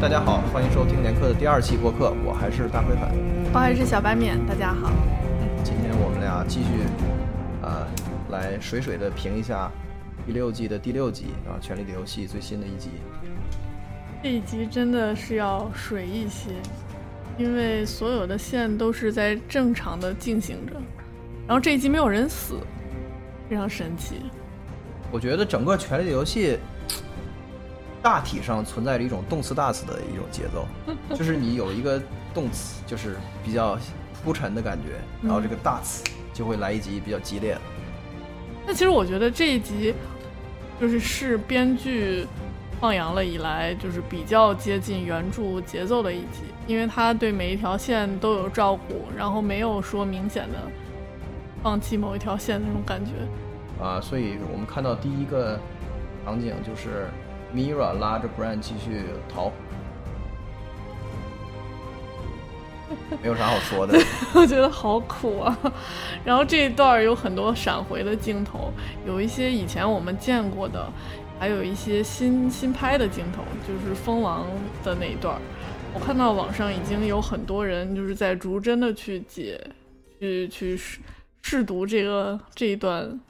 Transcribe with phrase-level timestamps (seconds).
[0.00, 3.02] 大家好，欢迎收听年课的第二期播客，我还是大灰粉，
[3.52, 4.90] 我还是小白面，大家好。
[5.42, 6.68] 嗯，今天我们俩继续，
[7.60, 7.86] 呃，
[8.30, 9.70] 来水水的评一下
[10.24, 12.88] 第六季的第六集啊，《权力的游戏》最新的一集。
[14.22, 16.52] 这一集真的是要水一些，
[17.36, 20.72] 因为所有的线都是在正常的进行着，
[21.46, 22.54] 然后这一集没有人死，
[23.50, 24.14] 非常神奇。
[25.12, 26.52] 我觉得整个《权力的游戏》
[28.02, 30.66] 大体上存在着一种动词大词的一种节奏，
[31.14, 32.00] 就是你有一个
[32.32, 33.78] 动词，就是比较
[34.24, 37.60] 铺陈的感觉，然后这个大词就会来一集比较激烈的。
[38.66, 39.94] 那其实我觉得这一集
[40.80, 42.26] 就是是编剧
[42.80, 50.58] 放羊了以来，就是比较接近原著节奏的一集，因为他对每一条线都有照顾，然后没有说明显的
[51.62, 53.12] 放弃某一条线那种感觉。
[53.82, 55.58] 啊，所以我们看到第一个
[56.24, 57.08] 场景就是
[57.54, 59.50] Mira 拉着 Bran 继续逃，
[63.20, 63.98] 没有啥好说的。
[64.34, 65.58] 我觉得好苦啊。
[66.24, 68.72] 然后这一段有很多闪回的镜头，
[69.06, 70.88] 有一些以前我们见过的，
[71.38, 74.46] 还有一些新新拍的镜头，就是蜂王
[74.84, 75.40] 的那一段。
[75.92, 79.60] 我看到网上已经有很多人就是在逐帧的去解，
[80.20, 81.00] 去去试
[81.42, 83.20] 试读这个这一段。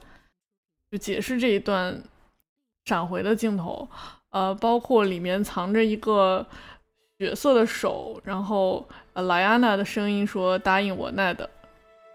[0.91, 2.03] 就解释这一段
[2.91, 3.87] 闪回的镜头，
[4.31, 6.45] 呃，包括里面藏着一个
[7.17, 11.49] 血色的手，然后呃莱安娜的声音说答应我奈的，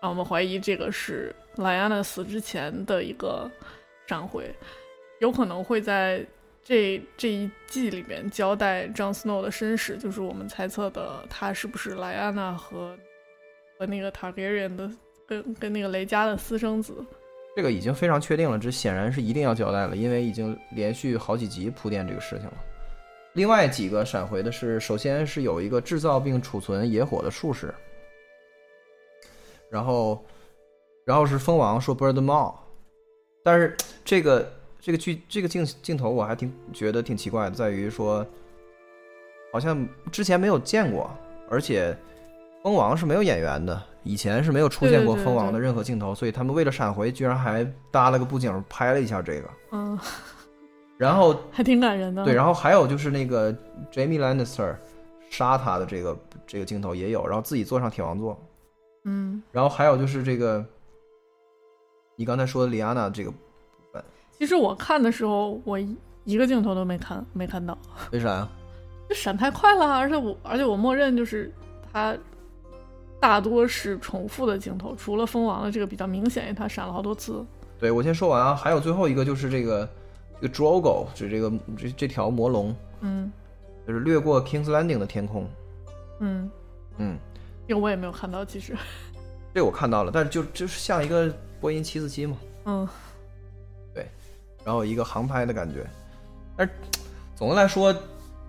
[0.02, 3.50] 让我们怀疑这个是莱安娜死之前的一个
[4.06, 4.54] 闪回，
[5.18, 6.22] 有可能会在
[6.62, 12.94] 这这一季里面交代 Jon Snow 的身世，就是我们猜测的他是不是莱安娜和
[13.78, 14.90] 和那个塔格人的
[15.26, 17.02] 跟跟那个雷佳的私生子。
[17.56, 22.54] 这个已经非常确定了，这显然是一定要交代了，因为已经连续好几集铺垫这个事情了。
[23.32, 27.74] 另外几个闪回的是，首先是有一个制造并储存野火的术士，
[29.70, 30.22] 然后，
[31.06, 32.54] 然后是蜂王说 Bird Maw，
[33.42, 33.74] 但是
[34.04, 38.26] 这个这个剧这个镜镜头我还挺觉得挺奇怪的，在于说
[39.50, 41.10] 好像之前没有见过，
[41.48, 41.96] 而且
[42.62, 43.82] 蜂王是没有演员的。
[44.06, 49.50] 以前是没有出现过蜂王的任何镜头，所以他们为了闪回，居然还搭了个布景拍了一下这个。
[49.72, 49.98] 嗯，
[50.96, 52.24] 然后还挺感人的。
[52.24, 53.52] 对，然后还有就是那个
[53.92, 54.76] Jamie Lannister
[55.28, 58.40] 杀他的这个这个镜头也有，然后自己坐上铁王座。
[59.04, 60.64] 嗯，然后还有就是这个
[62.14, 63.36] 你刚才说的里安娜这个部
[63.92, 64.04] 分。
[64.38, 65.76] 其实我看的时候，我
[66.24, 67.76] 一个镜头都没看，没看到。
[68.12, 68.48] 为啥呀？
[69.08, 71.52] 就闪太快了，而且我而且我默认就是
[71.92, 72.16] 他。
[73.20, 77.44] 大多是重复的镜头，除了蜂王的这个比较明显，因为他闪了好多次。
[77.78, 79.88] 对我先说完啊，还有最后一个就是这个
[80.40, 83.32] 这个 Drogo，就这个这这条魔龙，嗯，
[83.86, 85.48] 就是掠过 Kings Landing 的天空，
[86.20, 86.50] 嗯。
[86.98, 87.18] 嗯，
[87.68, 88.76] 这个我也没有看到，其实。
[89.54, 92.88] 这我看到了，但是就就是像一个波音七四七嘛，嗯，
[93.92, 94.06] 对，
[94.64, 95.86] 然后一个航拍的感觉，
[96.56, 96.72] 但是
[97.34, 97.94] 总的来说，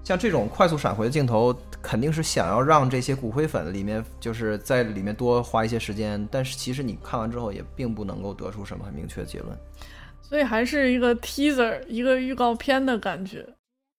[0.04, 1.56] 像这种快速闪回的镜头。
[1.82, 9.58] 肯定是想要让这些骨灰粉里面，就是在里面多花一些时间，但是其实你看完之后也并不能够得出什么很明确的结论，
[10.22, 13.48] 所以还是一个 teaser，一个预告片的感觉。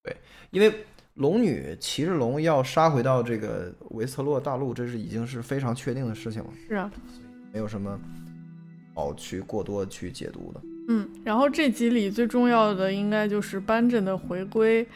[0.03, 0.15] 对，
[0.51, 0.85] 因为
[1.15, 6.51] 龙女骑着龙要杀回到这个维斯特洛大陆，这是已经是非常确定的事情了。
[6.69, 6.91] 是啊，
[7.53, 7.99] 没有什么
[8.95, 10.61] 好去过多去解读的。
[10.89, 14.87] 嗯，然后这集里最重要的应该就是班镇的回归，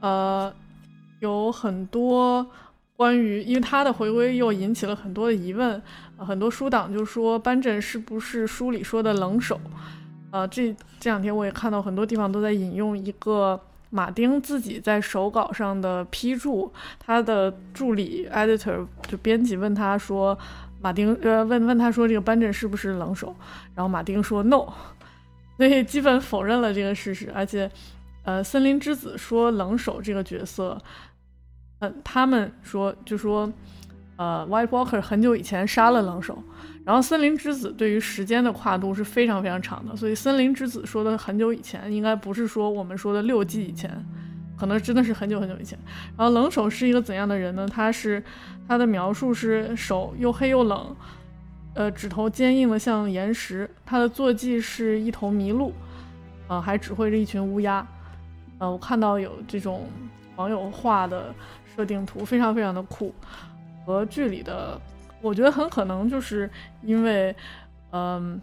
[0.00, 0.50] 呃。
[1.20, 2.46] 有很多
[2.96, 5.80] 关于，因为他的回归又引起了很多的疑问，
[6.16, 9.60] 很多书党就说班镇是不是书里说的冷手？
[10.30, 13.58] 呃，这这两天我也看到很多地方都在引用一个
[13.90, 20.36] 马丁自己在手稿上的批注，他的助理 editor 就编辑问他说，
[20.82, 23.34] 马丁呃问问他说这个班镇是不是冷手？
[23.74, 24.66] 然后马丁说 no，
[25.56, 27.70] 所以基本否认了这个事实，而且
[28.24, 30.76] 呃森林之子说冷手这个角色。
[31.80, 33.48] 嗯，他们说就说，
[34.16, 36.42] 呃，White Walker 很久以前杀了冷手，
[36.84, 43.88] 然后森林之子对于时间的跨度是非常非常长的，所以森林之子说的很久以前，应该不是说我们说的六季以前，
[44.58, 45.78] 可能真的是很久很久以前。
[46.16, 47.64] 然后冷手是一个怎样的人呢？
[47.68, 48.20] 他是
[48.66, 50.96] 他的描述是手又黑又冷，
[51.74, 55.72] 呃，指头坚硬的像岩石，他的坐骑是一头麋鹿，
[56.48, 57.86] 呃，还指挥着一群乌鸦。
[58.58, 59.88] 呃，我看到有这种
[60.34, 61.32] 网友画的。
[61.78, 63.14] 设定图非常非常的酷，
[63.86, 64.76] 和剧里的，
[65.22, 66.50] 我觉得很可能就是
[66.82, 67.32] 因为，
[67.92, 68.42] 嗯，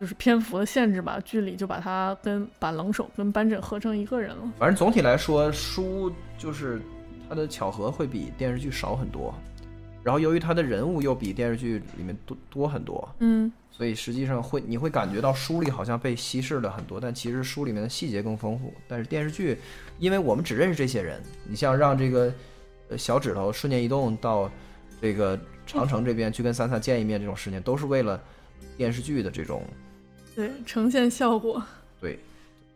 [0.00, 4.52] 就是篇幅的限制吧，剧里就把他跟把冷手跟班镇合成一个人了。
[4.56, 6.08] 反正总体来说，书
[6.38, 6.80] 就是
[7.28, 9.34] 它的巧合会比电视剧少很多，
[10.04, 18.72] 然后由于它的人物又比电视剧里面多多很多，嗯所以实际上会你会感觉到书里好像被稀释了很多，但其实书里面的细节更丰富。
[18.86, 19.58] 但是电视剧，
[19.98, 22.32] 因为我们只认识这些人，你像让这个
[22.90, 24.48] 呃小指头瞬间移动到
[25.00, 25.36] 这个
[25.66, 28.22] 长城这边去跟三三见一面这种事情，都是为了
[28.76, 29.64] 电视剧的这种
[30.36, 31.60] 对，呈现效果。
[32.00, 32.20] 对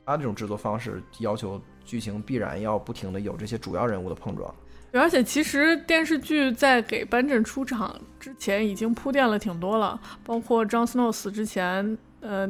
[0.04, 4.52] 他这种制作方式要求剧情必然要不停的有这些主要人物的碰撞。
[4.92, 12.48] 而且其实电视剧在给班镇出场之前已经铺垫了挺多了，包括 Jon Snow 死之前，呃，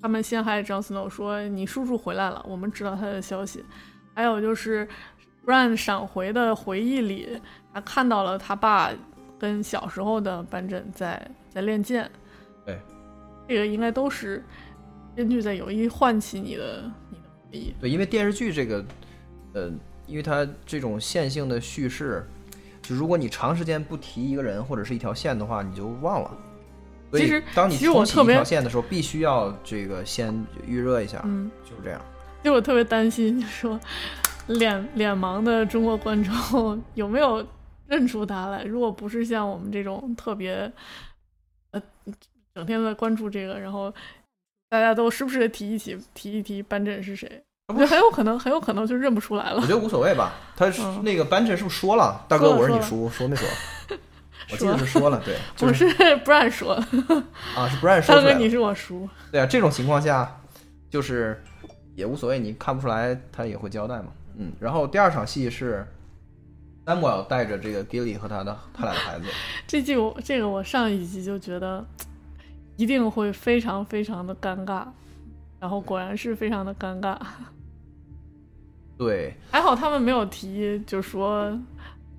[0.00, 3.64] 他们陷害 Jon Snow 说你叔叔回来了，我们知道他的消息。
[4.14, 4.86] 还有就是
[5.44, 7.40] Bran 闪回的回忆里，
[7.72, 8.90] 他看到了他爸
[9.38, 12.10] 跟小时候的班镇在在练剑。
[12.64, 12.80] 对，
[13.48, 14.42] 这个应该都是
[15.14, 17.74] 编剧在有意唤起你的你的回忆。
[17.80, 18.84] 对，因为电视剧这个，
[19.52, 19.70] 呃，
[20.06, 22.26] 因为它这种线性的叙事，
[22.82, 26.30] 就如果你长时间不提一个人或者是一条线的话，你就忘了。
[27.10, 31.50] 所以其实当你重启一条线的时候，必须要这个先预热一下，嗯。
[31.64, 32.00] 就是这样。
[32.42, 33.78] 就我特别担心，就说
[34.48, 37.46] 脸脸盲的中国观众有没有
[37.86, 38.64] 认出他来？
[38.64, 40.70] 如果不是像我们这种特别
[41.70, 41.82] 呃
[42.54, 43.92] 整天在关注这个，然后
[44.68, 49.56] 大家都时不时的提一起提一提班镇是谁，我觉得很有可能很有可能就认不出来了。
[49.56, 50.34] 我觉得无所谓吧。
[50.54, 50.66] 他
[51.02, 52.22] 那个班镇是不是说了？
[52.28, 53.48] 大哥，我是你叔，说没说？
[54.52, 56.74] 我记得是说了，对，就我是是不让说，
[57.56, 58.14] 啊，是不让说。
[58.14, 60.38] 大哥你是我叔，对啊，这种情况下，
[60.90, 61.42] 就是
[61.94, 64.08] 也无所谓，你看不出来，他也会交代嘛。
[64.36, 65.86] 嗯，然后第二场戏是
[66.84, 69.24] Samuel 带着这个 Gilly 和他的他俩的孩子，
[69.66, 71.82] 这季我这个我上一集就觉得
[72.76, 74.84] 一定会非常非常的尴尬，
[75.64, 77.16] 然后果然是非常的尴尬。
[78.98, 81.58] 对，还好他们没有提，就说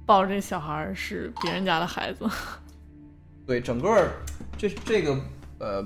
[0.03, 2.27] 抱着这小孩儿是别人家的孩子。
[3.45, 4.09] 对，整个
[4.57, 5.15] 这这个
[5.59, 5.85] 呃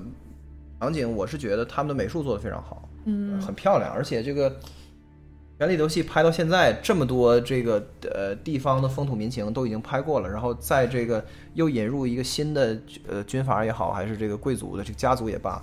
[0.79, 4.49] 场景，我是觉得他们的美术做的非常好，嗯，很漂亮，而且这个
[5.57, 11.25] 《权力游戏》拍到现在，这么多这个呃地方的风土民情都已经拍过了，然后在这个
[11.55, 15.61] 又引入一个新的呃军阀也好，还是这个贵族的这个家族也罢，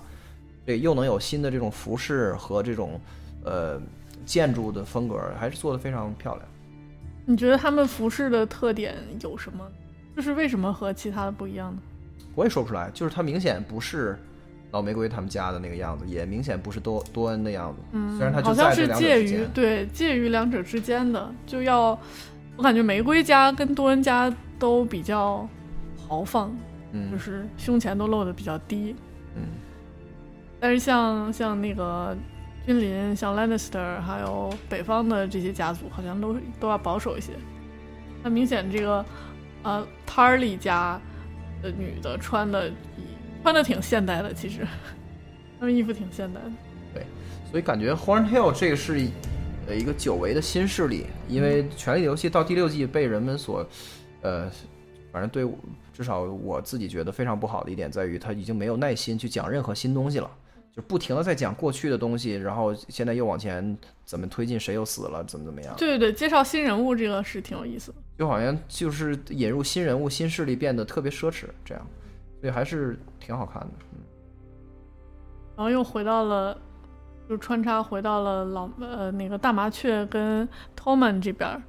[0.67, 2.99] 这又能有新的这种服饰和这种
[3.45, 3.81] 呃
[4.25, 6.45] 建筑的风格，还是做的非常漂亮。
[7.25, 9.65] 你觉得他们服饰的特点有什么？
[10.13, 11.81] 就是为什么和其他的不一样呢？
[12.35, 14.19] 我也说不出来，就是它明显不是
[14.71, 17.79] 老玫瑰他们家的那个样子，也明显不是多多恩的样子。
[17.93, 19.45] 嗯，虽然它好像是介于。
[19.53, 21.97] 对介于两者之间的，就要
[22.57, 25.47] 我感觉玫瑰家跟多恩家都比较
[26.07, 26.55] 豪放，就
[26.93, 28.95] 嗯是胸前都露的比较低。
[29.35, 29.43] 嗯，
[30.59, 32.17] 但是像像那个
[32.65, 37.33] 君临，像 Lannister，还有北方的这些家族，好像都都要保守一些。
[38.23, 39.05] 那明显这个
[39.63, 40.99] 呃 Tarly 家
[41.61, 42.71] 的女的穿的
[43.43, 44.67] 穿的挺现代的，其实
[45.59, 46.51] 她们衣服挺现代的。
[46.93, 47.05] 对
[47.51, 49.11] 所以感觉 Horn Hill 这个是一
[49.67, 53.65] 呃一个久违的新势力，因为《权力的游戏》到第六季被人们所
[54.21, 54.49] 呃，
[55.11, 55.47] 反正对
[55.93, 60.29] 至少我自己觉得非常不好的一点在于，他已经没有耐心去讲任何新东西了。
[60.77, 67.97] 就不停的在讲过去的东西，然后现在又往前怎么推进，谁又死了，怎么怎么样，对对对，介绍新人物这个是挺有意思的。
[68.15, 71.87] 就好像就是引入新人物、新势力变得特别奢侈，这样，
[72.39, 73.69] 所以还是挺好看的。
[73.93, 73.99] 嗯，
[75.55, 76.55] 然后又回到了，
[77.27, 80.47] 就穿插回到了老呃那个大麻雀跟
[80.79, 81.59] Tommen 这边儿。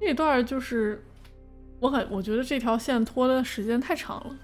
[0.00, 1.04] 这段就是
[1.78, 4.36] 我感我觉得这条线拖的时间太长了。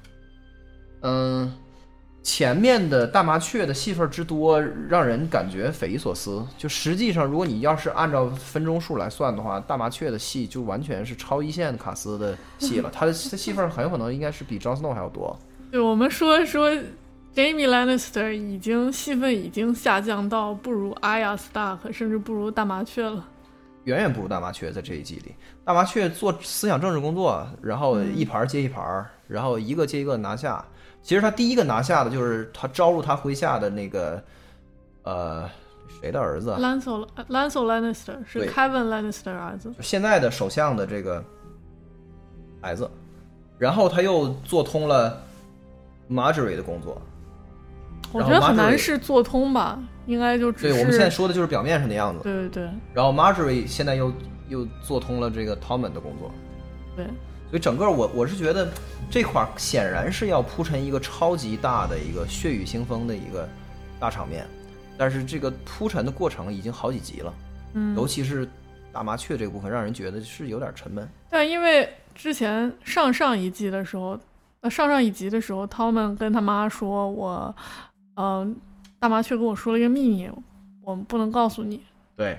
[1.03, 1.53] 嗯，
[2.23, 6.47] 前面的大麻雀的戏份之多，让人感觉匪夷所思。
[6.57, 12.89] 就实际上，如果你要是按照分钟数来算的话，大麻雀的戏就完全是超一线卡斯的戏了。
[12.95, 15.37] 他的他戏份很有可能应该是比 Jon Snow 还要多。
[15.73, 16.71] 对我们说说
[17.35, 23.27] ，Jamie Lannister 已经戏份已经下降到不如 Arya Stark，甚至不如大麻雀了。
[23.85, 25.35] 远远不如大麻雀在这一季里。
[25.65, 30.65] 大麻雀做思想政治工作，然后一盘接一盘，然后一个接一个拿下。
[31.03, 34.23] 其实他第一个拿下的就是他招入他麾下的那个，
[35.03, 35.51] 呃，
[36.01, 39.73] 谁的儿子啊？Lancel Lancel Lannister 是 Kevin Lannister 儿子。
[39.77, 41.23] 就现在的首相的这个
[42.61, 42.89] 孩子，
[43.59, 45.21] 然后他又做通了
[46.09, 47.01] Marjorie 的工作。
[48.13, 52.23] 我觉得很难是做通吧，应该就只是对我们现在说的就是表面上的样子。
[52.23, 54.13] 对对对然后 Marjorie 现在又
[54.49, 56.31] 又做通了这个 Tommen 的工作。
[56.95, 57.07] 对，
[57.53, 58.67] 所以整个我我是觉得
[59.11, 63.47] 这块儿显然是要铺陈一个超级大的一个血雨腥风的一个
[64.01, 64.47] 大场面，
[64.97, 67.35] 但是这个铺陈的过程已经好几集了，
[67.75, 68.49] 嗯，尤其是
[68.91, 71.07] 大麻雀这部分，让人觉得是有点沉闷。
[71.29, 74.19] 但因为之前上上一季的时候，
[74.63, 77.55] 呃，上上一集的时候，他们跟他妈说，我，
[78.17, 78.57] 嗯、
[78.99, 80.31] 大麻雀跟我说了一个秘密，
[80.83, 81.83] 我们不能告诉你，
[82.17, 82.39] 对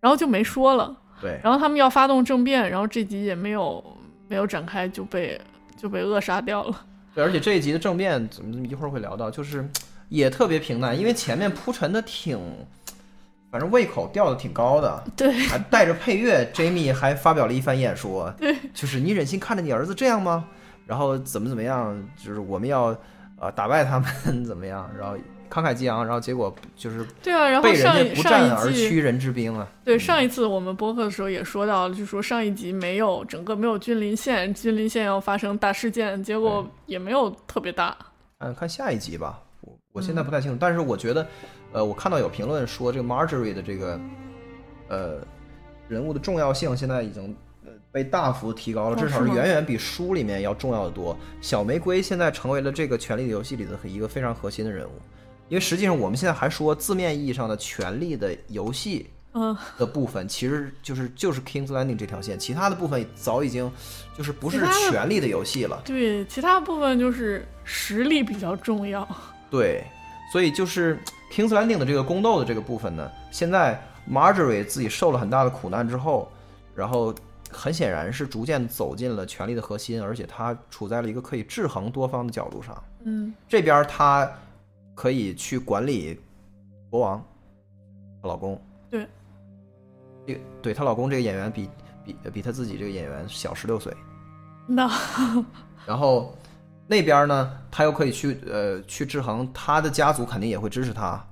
[0.00, 0.96] 然后就没说了。
[1.20, 3.84] 对，然后他们要发动政变，然后这集也没有
[4.28, 5.40] 没有展开，就被
[5.76, 6.86] 就被扼杀掉了。
[7.14, 9.68] 对，而且这一集的政变，怎么一会儿会聊到，就是
[10.08, 12.38] 也特别平淡，因为前面铺陈的挺，
[13.50, 20.46] 反正胃口吊的挺高的，对，还带着配乐，Jamie 还发表了一番演说，对，就是你忍心看着你儿子这样吗？
[20.86, 22.96] 然后怎么怎么样，就是我们要
[23.38, 25.16] 呃打败他们 怎么样，然后
[25.50, 29.66] 慷慨激昂，然后结果就是对啊，然后被人上家不战一上一季，而屈人之兵啊。
[29.84, 37.96] 对上一次我们播客的时候也说到了，就说上一集没有整个没有君临县，君临县要发生大事件，结果也没有特别大。
[38.38, 41.26] 嗯，看下一集吧，我我现在不太清楚，但是我觉得，
[41.72, 44.00] 呃，我看到有评论说这个 Marjorie 的这个
[44.88, 45.16] 呃
[45.88, 51.16] 人物的重要性现在已经呃被大幅提高了，哦至少是远远比书里面要重要的多。
[51.40, 54.92] 小玫瑰现在成为了这个《权力的游戏》里的一个非常核心的人物，
[55.48, 63.70] 因为实际上我们现在还说字面意义上的权力的游戏嗯，的部分，其实就是就是 King's Landing 这条线，其他的部分早已经
[64.16, 64.58] 就是不是
[64.90, 65.82] 权力的游戏了。
[65.84, 69.06] 对，其他部分就是实力比较重要。
[69.50, 69.84] 对，
[70.32, 70.98] 所以就是
[71.32, 76.30] King's Landing 的这个宫斗的这个部分呢，现在 Marjorie 自己受了很大的苦难之后，
[76.74, 77.14] 然后
[77.50, 82.82] 很显然是逐渐走进了权力的核心，而且他处在了一个可以制衡多方的角度上。
[83.04, 84.28] 嗯，这边她
[84.98, 86.18] 可以去管理
[86.90, 87.24] 国王，
[88.20, 88.60] 她老公。
[88.90, 89.06] 对，
[90.26, 91.70] 这个对她老公这个演员比
[92.04, 93.96] 比比她自己这个演员小十六岁。
[94.66, 94.90] 那
[95.86, 96.36] 然后
[96.88, 101.24] 那边呢，他又可以去呃去制衡他的家族，肯定也会支持他。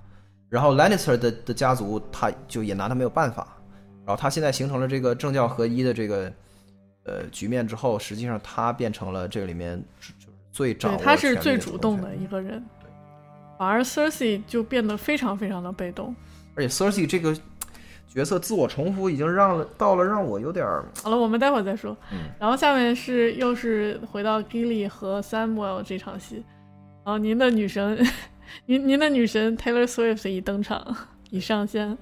[0.48, 3.48] 然后 Lannister 的的家族，他就也拿他没有办法。
[4.06, 6.32] 然后他现在形成了这个政教合一的这个
[7.02, 10.12] 呃局面之后，实际上他变成了这个里面就是
[10.52, 12.64] 最掌对握他是最主动的一个人，
[13.58, 16.14] 反而 Cersei 就变得非常非常的被动。
[16.54, 17.36] 而且 Cersei 这个
[18.08, 21.96] 角色自我重复，已经让了到了让我有点儿好了，我们待会儿再说。
[22.12, 26.36] 嗯然后下面是又是回到 Gilly 和 Samuel 这场戏，
[27.04, 27.98] 然后您的女神，
[28.64, 30.96] 您您的女神 Taylor Swift 已登场，
[31.30, 31.96] 已上线。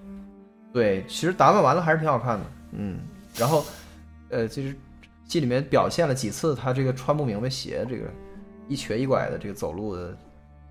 [0.73, 2.99] 对，其实打扮完了还是挺好看的，嗯。
[3.37, 3.65] 然后，
[4.29, 4.77] 呃，其实
[5.27, 8.05] 戏里面表现了几次他这个穿不明白鞋，这个
[8.69, 10.17] 一瘸一拐的这个走路的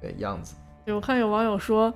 [0.01, 0.55] 呃样子。
[0.85, 1.93] 对我看有网友说，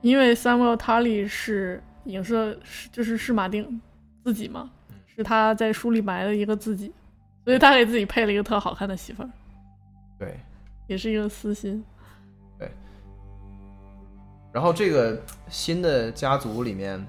[0.00, 3.80] 因为 Samuel Tully 是影射，是就是是马丁
[4.24, 4.70] 自己嘛，
[5.06, 6.92] 是他在书里埋的一个自己，
[7.44, 9.30] 所以他给自己配了一个特好看的媳妇儿，
[10.18, 10.38] 对，
[10.86, 11.82] 也是一个私心。
[12.58, 12.70] 对
[14.52, 17.04] 然后这个新的家族里面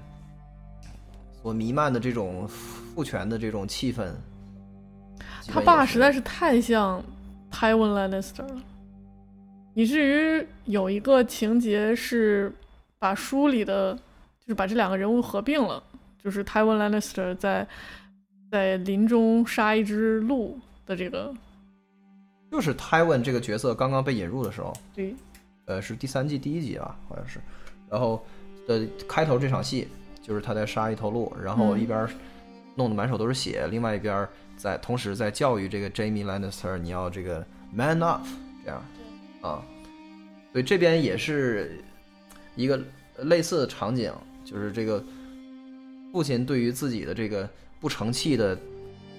[1.42, 4.12] 所弥漫的这种父权的这种气氛，
[5.46, 7.02] 他爸实在是太像
[7.50, 8.62] Tywin Lannister 了，
[9.78, 12.52] 以至于有一个情节是
[12.98, 13.94] 把书里的，
[14.40, 15.80] 就是把这两个人物合并了，
[16.20, 17.64] 就是 Tywin Lannister 在
[18.50, 21.32] 在林中杀一只鹿的这个，
[22.50, 25.14] 就是 Tywin 这个角色刚刚被引入的时候，对，
[25.66, 27.38] 呃，是第三季第一集吧，好像是。
[27.88, 28.20] 然后
[28.66, 29.86] 的开头这场戏，
[30.20, 32.08] 就是他在杀一头鹿，然后嗯一边
[32.74, 38.26] 弄得满手都是血，另外一边在同时在教育这个 Jamie Lannister，你要这个 man up，
[38.64, 38.82] 这样
[39.40, 39.62] 啊。
[40.52, 41.82] 所以这边也是
[42.56, 42.80] 一个
[43.18, 44.12] 类似的场景，
[44.44, 45.04] 就是这个
[46.12, 48.58] 父亲对于自己的这个不成器的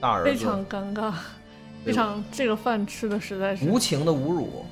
[0.01, 1.13] 大儿子非常尴尬，
[1.85, 4.65] 非常这个饭吃的实在是无情的侮辱。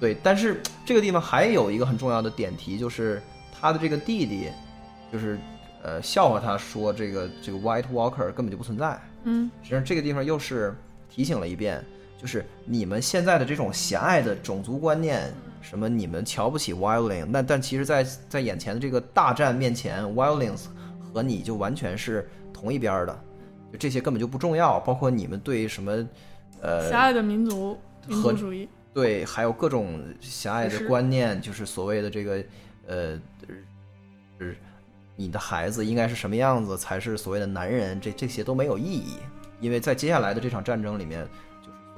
[0.00, 3.22] 对，但是这个地方还有一个很重要的点题，就是
[3.52, 4.48] 他的这个弟弟，
[5.12, 5.38] 就是
[5.82, 8.98] 呃笑话他说这个这个 White Walker 根本就不存在。
[9.24, 10.74] 嗯实际上这个地方又是
[11.08, 11.84] 提醒了一遍，
[12.20, 20.66] 就是你们现在的这种狭隘的种族观念，什么你们瞧不起 Wildling，那但其实在，在眼前的这个大战面前，Wildlings
[21.00, 23.24] 和你就完全是同一边儿的，
[23.72, 26.06] 就这些根本就不重要，包括你们对什么
[26.60, 32.44] 呃狭隘的民族民和族主义，对，还有各种狭隘的观念，就是所谓的这个
[32.86, 33.18] 呃，
[34.38, 34.54] 是
[35.16, 39.16] 你的孩子应该是什么样子才是所谓的男人，这这些都没有意义，
[39.58, 41.26] 因为在接下来的这场战争里面，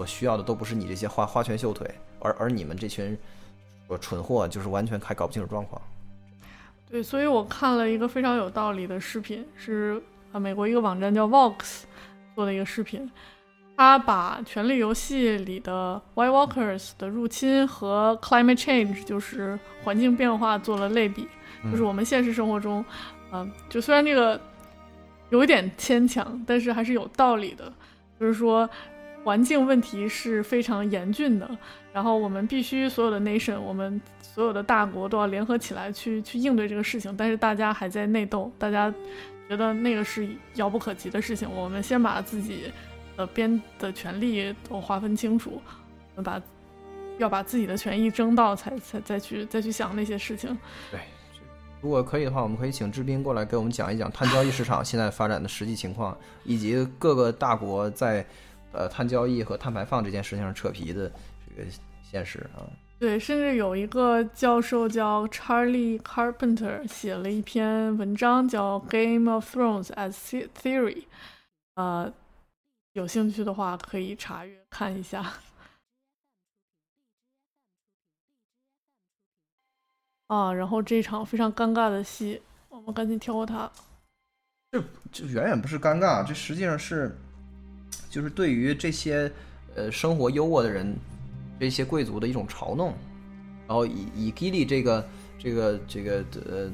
[0.02, 3.16] 就是所需要的都不是你这些花花拳绣腿，而而你们这群
[3.86, 5.80] 说蠢货，就是完全还搞不清楚状况。
[6.90, 11.82] 对，所以我看了一个非常有道理的视频，是啊美国一个网站叫 Vox
[12.34, 13.10] 做的一个视频，
[13.76, 21.28] 他把《权力游戏》里的 White Walkers 的入侵和 climate change，就是环境变化做了类比，
[21.70, 22.84] 就是我们现实生活中，
[23.32, 24.40] 嗯、就虽然这个
[25.30, 27.72] 有一点牵强，但是还是有道理的。
[28.20, 28.68] 就是说，
[29.24, 31.48] 环境问题是非常严峻的，
[31.92, 37.14] 然后我们必须所有的 nation，我们所有的大国都要联合起来去去应对这个事情。
[37.16, 38.92] 但是大家还在内斗，大家
[39.48, 41.48] 觉得那个是遥不可及的事情。
[41.50, 42.72] 我们先把自己
[43.16, 45.60] 的边的权利都划分清楚，
[46.16, 46.42] 我们把
[47.18, 50.56] 要把自己的权益争到，才才再去再去想那些事情。
[50.90, 51.00] 对。
[51.80, 58.24] 如果可以的话，我们可以请志斌过来给我们讲一讲碳交易市场现在发展的实际情况，以及各个大国在
[58.72, 61.10] 呃碳交易和碳排放这件事情上扯皮的
[61.48, 61.68] 这个
[62.02, 62.64] 现实啊。
[62.98, 70.14] 对，甚至有一个教授叫 Charlie Carpenter 写了一篇文章叫《Game of Thrones as
[70.62, 70.94] Theory》，
[71.74, 72.12] 呃，
[72.92, 75.32] 有兴趣的话可以查阅看一下。
[80.28, 83.68] 啊，然后这场非常尴尬的戏，我们赶紧跳过它。
[84.70, 87.14] 这这远远不是尴尬，这实际上是，
[88.10, 89.30] 就是对于这些
[89.74, 90.94] 呃生活优渥的人，
[91.58, 92.94] 这些贵族的一种嘲弄。
[93.68, 95.08] 然后以以 Gilly 这个
[95.38, 96.70] 这个这个呃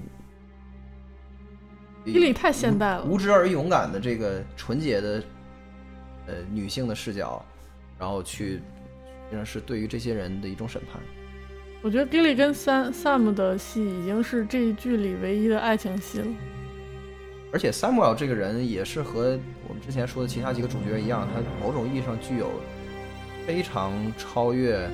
[2.04, 5.22] ，Gilly 太现代了，无知而勇敢的这个纯洁的
[6.26, 7.44] 呃女性的视角，
[7.98, 8.60] 然后去实
[9.30, 11.00] 际上是对于这些人的一种审判。
[11.82, 16.26] 我觉得 Gilly 跟 Sam Sam 的戏已经是这一剧里唯一的爱情戏了。
[17.52, 22.50] 而且 Samuel 这个人也是和我们之前说的其他几个主角一样，他某种意义上具有
[23.46, 24.88] 非常超越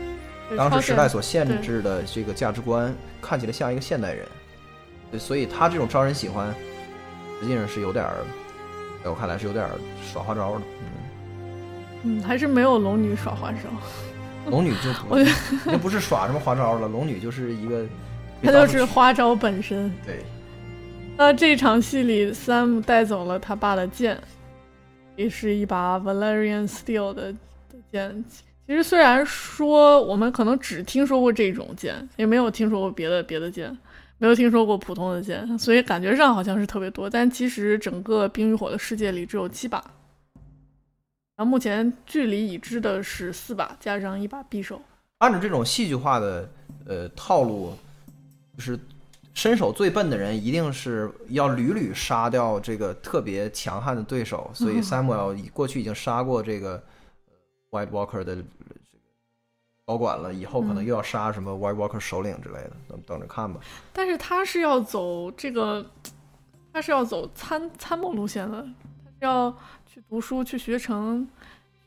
[0.56, 4.25] 当时时代所限制的这个价值观，看起来像一个现代人。
[5.11, 6.54] 对，所以他这种招人喜欢，
[7.40, 8.14] 实际上是有点儿，
[9.02, 9.66] 在我看来是有点
[10.02, 10.60] 耍花招的。
[12.04, 13.58] 嗯，还是没有龙女耍花招。
[14.50, 14.93] 龙女就
[15.78, 17.86] 不是耍什么花招了，龙女就是一个，
[18.45, 19.90] 她就是花招本身。
[20.04, 20.23] 对，
[21.16, 24.20] 那这场戏里，Sam 带走了他爸的剑，
[25.14, 27.32] 也是一把 Valerian Steel 的
[27.92, 28.24] 剑。
[28.66, 33.76] 其实虽然说我们可能只听说过这种剑，也没有听说过别的别的剑，
[34.18, 39.78] 没有听说过普通的剑，所以感觉上好像是特别多，但其实整个冰与火的世界里只有七把。
[41.36, 44.82] 然后目前距离已知的是四把，加上一把匕首。
[45.18, 46.48] 按照这种戏剧化的
[46.86, 47.72] 呃套路，
[48.56, 48.78] 就是
[49.34, 54.50] 身手最笨的人一定是要屡屡杀掉这个特别强悍的对手。
[54.54, 56.82] 所以 Samuel 过去已经杀过这个
[57.70, 58.49] White Walker 的这个
[59.84, 63.60] 高管了，以后可能又要杀什么 White Walker 首领之类的，等等着看吧。
[63.92, 65.84] 但是他是要走这个，
[66.73, 68.62] 他是要走参参谋路线的，
[69.04, 69.54] 他是要。
[69.86, 71.25] 去读书，去学成，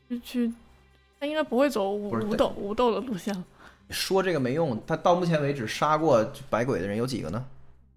[0.07, 0.53] 去去，
[1.19, 3.35] 他应该不会走武武斗武斗的路线。
[3.89, 7.45] 说这个没用，他到目前为止杀过百鬼的人有几个呢？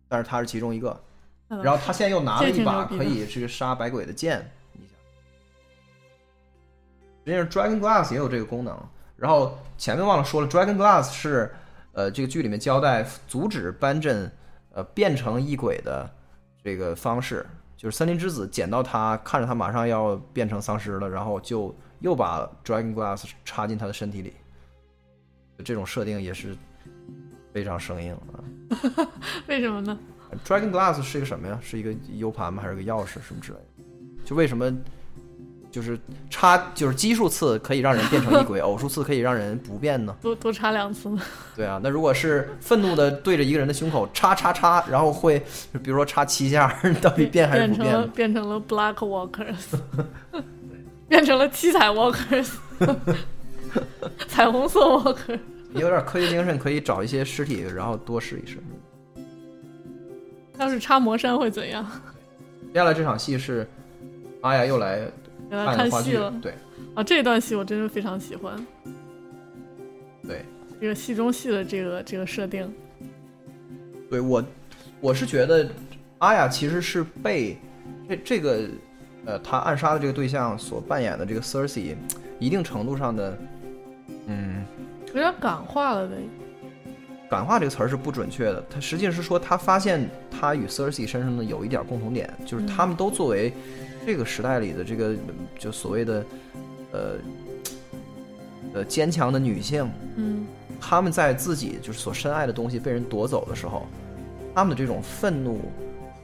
[0.08, 1.00] 但是他是其中一个。
[1.48, 4.96] 然后他现在又拿了一把可以这个杀百鬼的剑，你想，
[7.24, 8.80] 实际上 Dragon Glass 也有这个功能。
[9.16, 11.52] 然后前面忘了说了，Dragon Glass 是
[11.92, 14.30] 呃这个剧里面交代阻止班镇
[14.72, 16.08] 呃变成异鬼的
[16.62, 17.44] 这个方式。
[17.76, 24.34] 就是森林之子捡到他，看着他马上要变成丧尸了，然后就又把 Dragon Glass 插进他的身体里。
[25.62, 26.56] 这种设定也是
[27.52, 28.40] 非常生硬啊。
[29.48, 29.98] 为什么呢
[30.46, 31.58] ？Dragon Glass 是一个什么呀？
[31.62, 32.62] 是一个 U 盘吗？
[32.62, 33.84] 还是个钥匙什么之类的？
[34.24, 34.72] 就为什么？
[35.72, 35.96] 就是
[36.28, 40.12] 插，就是奇数次可以让人变成异 鬼，偶数次可以让人不变呢？
[40.20, 41.22] 多多插两次呢？
[41.54, 45.38] 对啊，那如果是愤怒的对着一个人的胸口插插插，然后会，
[45.80, 48.10] 比如说插七下， 到底变还是不变？
[48.10, 49.78] 变成了 Black Walkers，
[51.06, 52.50] 变成了七彩 Walkers，
[54.28, 55.38] 彩虹色 Walker。
[55.74, 58.58] 有点科学精神，可以找一些尸体，然后多试一试。
[60.58, 61.84] 要是插魔山会怎样？
[62.72, 63.66] 接下来这场戏是
[64.42, 65.06] 阿雅又来。
[65.50, 66.54] 看戏了，对
[66.94, 68.54] 啊，这段戏我真的非常喜欢。
[70.22, 70.44] 对
[70.80, 72.72] 这个戏中戏的这个这个设定，
[74.08, 74.44] 对我
[75.00, 75.68] 我是觉得
[76.18, 77.58] 阿雅其实是被
[78.08, 78.60] 这这个
[79.24, 81.96] 呃他暗杀的这个对象所扮演的这个 Cersei
[82.38, 83.36] 一定程度上的
[84.26, 84.64] 嗯
[85.08, 86.14] 有点感化了呗。
[87.28, 93.52] 感化这个词儿是不准确的，他实际是说他发现他与 Cersei 身上的有一点共同点，就是他们都作为。
[94.06, 95.14] 这个时代里的这个
[95.58, 96.24] 就所谓的，
[96.90, 97.16] 呃，
[98.72, 100.46] 呃坚强的女性，嗯，
[100.80, 103.86] 他们在自己就是所深爱的东西被人夺走的时候，
[104.54, 105.60] 他们的这种愤怒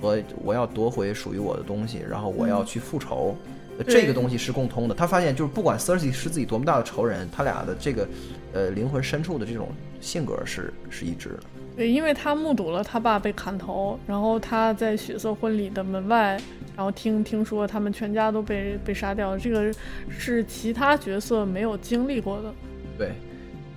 [0.01, 3.37] 和我要夺回属于我的东西，然后我要去复仇，
[3.85, 4.95] 这个东西是共通的。
[4.95, 8.09] 他发现就是不管 Cersei 是自己多么大的仇人，他俩的这个
[8.53, 9.69] 呃灵魂深处的这种
[10.01, 11.41] 性格是是一致的。
[11.77, 16.41] 对，因为他目睹了他爸被砍头，然后他在血色婚礼的门外。
[16.77, 19.73] 然后听听说他们全家都被被杀掉，这个
[20.11, 22.53] 是其他角色没有经历过的。
[22.99, 23.13] 对，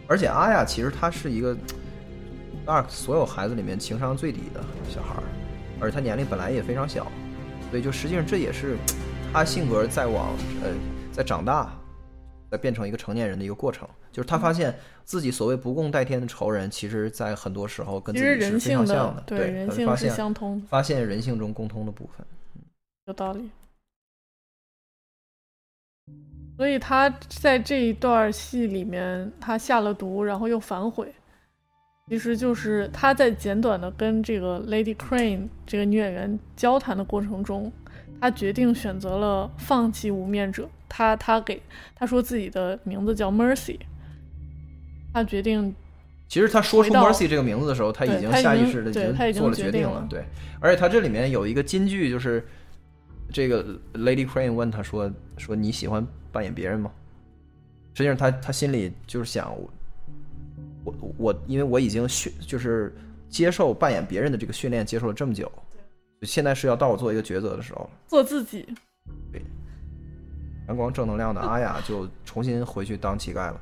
[0.06, 1.56] 而且阿雅其实她是一个
[2.66, 4.60] Dark 所有孩子里面情商最低的
[4.94, 5.24] 小孩儿，
[5.80, 7.10] 而且他年龄本来也非常小，
[7.70, 8.76] 所以就实际上这也是
[9.32, 10.72] 他性格在往呃
[11.12, 11.72] 在长大，
[12.50, 13.88] 在变成一个成年人的一个过程。
[14.12, 22.26] 就是他发现自己所谓不共戴天的仇人，其实在很多时候跟自己是非人性常像的，对人性是相通的，发现人性中共通的部分。
[23.06, 23.50] 有道理。
[26.58, 31.14] 所以他在这一段戏里面，他下了毒，然后又反悔，
[32.10, 37.72] 其实就是他在简短的跟这个 Lady Crane 这个女演员交谈的过程中，
[38.20, 40.70] 他决定选择了放弃无面者。
[40.88, 41.62] 他他给
[41.96, 43.78] 他说自己的名字叫 Mercy，
[45.14, 45.74] 他决定
[46.28, 50.26] 其实他说出 Mercy 这个名字的时候，他已经下意识的已经做了决定了对，
[50.60, 52.44] 而且他这里面有一个金句，就是
[53.32, 56.92] 这个 Lady Crane 问他说：“说你喜欢扮演别人吗？”
[57.94, 59.56] 实际上他他心里就是想，
[60.84, 62.96] 我我我，因为我已经训就是
[63.30, 65.52] 接受扮演别人的这个训练，接受了这么久，
[66.24, 67.90] 现在是要到我做一个抉择的时候了。
[68.08, 68.68] 做自己。
[69.32, 69.42] 对。
[70.68, 73.62] 阳光正能量的阿雅就重新回去当乞丐了。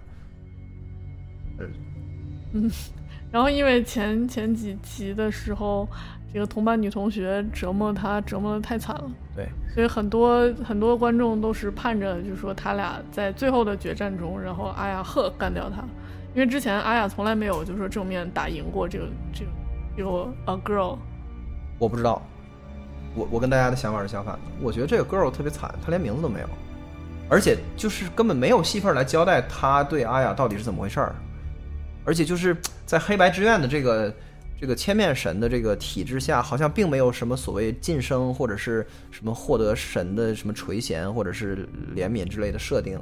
[2.53, 2.69] 嗯。
[3.29, 5.85] 然后因为前前几集的时候，
[6.33, 15.83] 这个同班女同学折磨他，折磨的太惨了，对，所以很多很多观众都是盼着，就是说他俩在最后的决战中，然后阿雅赫干掉他，
[16.33, 19.51] 因为之前阿雅从来没有就是说正面打赢过这个这个
[19.97, 20.97] 这个 a girl，
[21.79, 22.25] 我不知道，
[23.15, 24.41] 我我跟大家的想法是相反的。
[24.61, 26.49] 我觉得这个 girl 特别惨，她连名字都没有，
[27.29, 31.15] 而且就是根本没有戏份来交代她对阿雅到底是怎么回事儿，
[32.05, 34.13] 而且就是在黑白之愿的这个
[34.59, 42.99] 这个千面神的这个体制下，好像并没有什么所谓晋升或者是什么获得神的什么垂涎或者是怜悯之类的设定，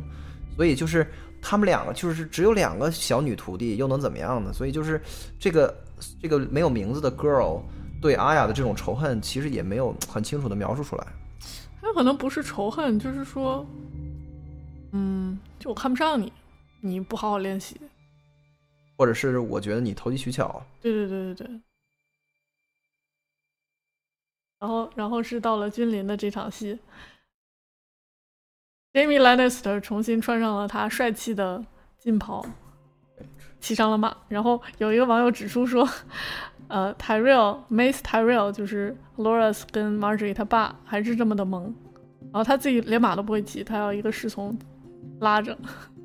[0.56, 1.08] 所以就是
[1.42, 4.52] 他们两个就是只有两个小女徒弟，又能怎么样呢？
[4.52, 5.00] 所以就是
[5.40, 5.74] 这个
[6.22, 7.62] 这个没有名字的 girl
[8.06, 11.08] 对阿雅的这种仇恨，其实也没有很清楚的描述出来。
[11.82, 13.66] 他可能不是仇恨，就是说，
[14.92, 16.32] 嗯，就我看不上你，
[16.82, 17.82] 你不好好练习。
[18.96, 21.62] 或者是我觉得你投机取巧，对对对对对。
[24.60, 26.78] 然后，然后是到了君临的这场戏
[28.94, 31.66] ，Jamie Lannister 重新穿上了他帅气的
[31.98, 32.46] 劲袍，
[33.60, 34.16] 骑上了马。
[34.28, 35.90] 然后有一个网友指出说，
[36.68, 41.74] 呃，Tyrell Mace Tyrell 就是 Loras 跟 Marjorie 他爸还是这么的萌，
[42.32, 44.58] 然后他自己连马都不会骑，他要一个侍从
[45.20, 45.58] 拉着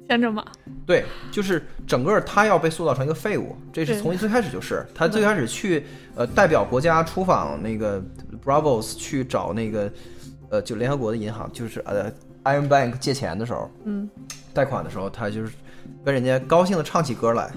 [0.08, 0.44] 牵着马。
[0.86, 8.02] 对，就是整个他要被塑造成一个废物，这是对从最开始就是他最开始去呃代表国家出访那个
[8.44, 9.90] Bravos 去找那个
[10.50, 12.10] 呃就联合国的银行，就是呃
[12.44, 14.08] Iron Bank 借钱的时候，嗯，
[14.52, 15.52] 贷款的时候，他就是
[16.04, 17.50] 跟人家高兴的唱起歌来。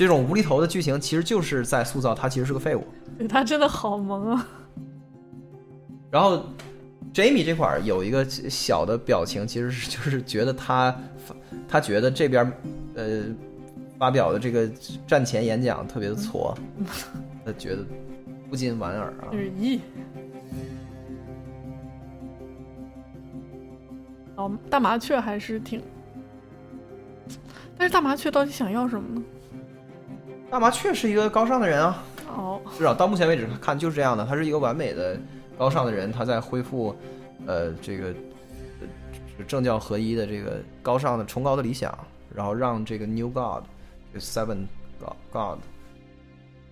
[0.00, 2.82] 这种无厘头的剧情，其实就是在塑造他其实是个废物。
[3.18, 4.48] 对他真的好萌啊！
[6.10, 6.42] 然后
[7.12, 10.96] ，Jamie 这块儿有一个小的表情，其实是就是觉得他
[11.68, 12.50] 他觉得这边
[12.94, 13.24] 呃
[13.98, 14.66] 发表的这个
[15.06, 16.56] 战前演讲特别的挫，
[17.44, 17.84] 他觉得
[18.48, 19.36] 不禁莞尔啊就。
[19.36, 19.80] 是咦。
[24.36, 25.82] 哦，大麻雀还是挺，
[27.76, 29.22] 但是大麻雀到底想要什么呢？
[30.50, 32.02] 大麻雀是一个高尚的人啊，
[32.36, 35.16] 哦，至少到目前为止看就是这样的，他是一个完美的
[35.56, 36.94] 高尚的人，他在恢复
[37.46, 38.08] 呃这个
[38.80, 41.96] 呃政教合一的这个高尚的崇高的理想，
[42.34, 43.62] 然后让这个 New God
[44.12, 44.66] 这个 Seven
[44.98, 45.58] God God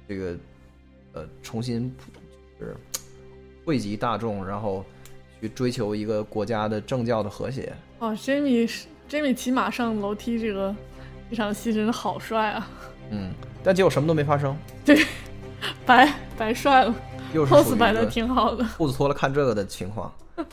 [0.08, 0.36] 这个
[1.12, 1.94] 呃重新
[2.58, 2.76] 就是
[3.64, 4.84] 惠及大众，然后
[5.40, 7.72] 去追求一个国家的政教的和谐。
[8.00, 10.74] 哦，Jimmy 是 Jimmy 骑马上楼梯这个
[11.30, 12.68] 这场戏真的好帅啊，
[13.10, 13.30] 嗯，
[13.62, 15.04] 但结果什么都没发生，对
[15.84, 16.94] 白白帅了
[17.32, 18.64] 又，pose 摆的挺好的。
[18.76, 20.12] 裤子脱了看这个的情况。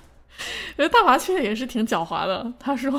[0.77, 2.45] 因为大麻雀也是挺狡猾的。
[2.59, 2.91] 他说：“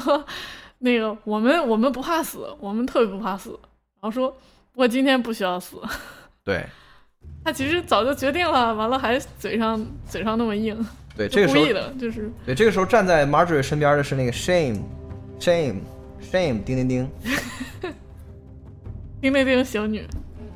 [0.78, 3.50] 那个我们我们不怕死，我们特别不怕死。”
[4.00, 4.34] 然后说
[4.74, 5.76] ：“我今天不需要死。
[6.42, 6.64] 对”
[7.44, 10.74] 他其实早就决定了，完了还嘴上嘴上那么硬，
[11.16, 17.10] 对，这个时候故意的，就是对，这个时候站在 Marjorie 身边的是那个 Shame，Shame，Shame，叮叮叮。
[19.20, 20.06] 丁那丁小女。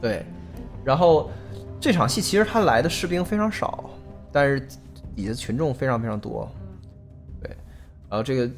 [0.01, 0.25] 对，
[0.85, 1.31] 然后
[1.81, 3.91] 这场戏其实他来的士兵非常少，
[4.33, 4.67] 但是
[5.15, 6.51] 底下群众非常非常多。
[7.43, 7.51] 对，
[8.09, 8.49] 然后这个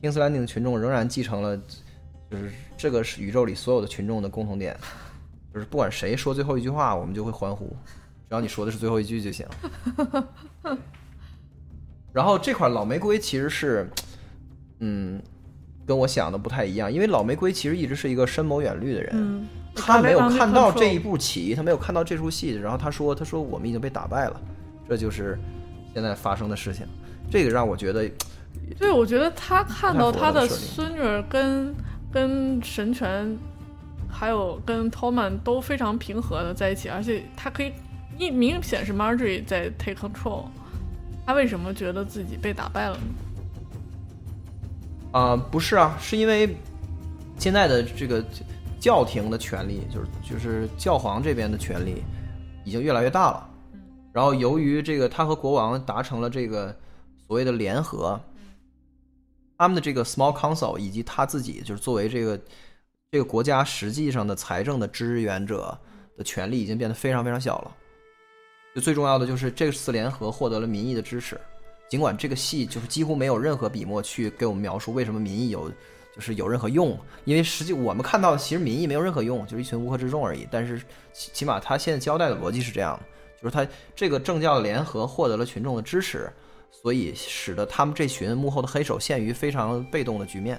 [0.00, 1.56] Kings Landing 的群众仍然继承了，
[2.30, 4.76] 就是这个是宇宙里所有的群众的共同点，
[5.54, 7.66] 就是不管谁说最后一句话，我们就会欢呼，
[8.28, 9.46] 只要你说的是最后一句就行。
[12.12, 13.88] 然后这款老玫瑰其实是，
[14.80, 15.22] 嗯，
[15.86, 24.40] 跟我想的不太一样，因为老玫瑰其实一直是一个深谋远虑的人，嗯，他没有看到这一步，棋，他没有看到这出戏，然后他说：“他说我们已经被打败了，
[24.88, 25.38] 这就是
[25.92, 26.86] 现在发生的事情。”
[27.30, 28.08] 这个让我觉得，
[28.78, 31.74] 对，我觉得他看到他的孙女儿跟
[32.12, 33.36] 跟神权，
[34.08, 37.72] 还有跟 Toman 都非常平和的在一起，而且他可以
[38.18, 40.44] 一明显是 Marjorie 在 take control，
[41.26, 43.00] 他为什么觉得自己被打败了呢？
[45.12, 46.56] 啊、不是啊，是因为
[47.38, 48.24] 现在的这个
[48.80, 52.02] 教廷的权力，就是就是教皇这边的权力
[52.64, 53.48] 已经越来越大了。
[54.12, 56.74] 然后由于这个他和国王达成了这个
[57.26, 58.20] 所谓的联合，
[59.58, 62.40] 他们的这个 small council 以及他自己就是作为这个
[63.10, 65.78] 这个国家实际上的财政的支援者
[66.16, 67.76] 的权力已经变得非常非常小了。
[68.74, 71.38] 就最重要的就是这次联合获得了民意的支持，
[71.92, 75.70] 尽管这个戏就是几乎没有任何笔墨去给我们描述为什么民意有
[76.14, 80.48] 就是有任何用，因为实际我们看到其实民意没有任何用，就是一群乌合之众而已。
[80.50, 80.78] 但是
[81.12, 83.02] 起起码他现在交代的逻辑是这样的，
[83.42, 86.32] 就是他这个政教联合获得了群众的支持，
[86.70, 90.58] 所以使得他们这群幕后的黑手陷于非常被动的局面，